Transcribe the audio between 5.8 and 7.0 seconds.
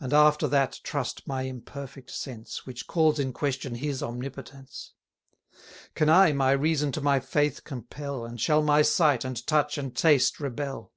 Can I my reason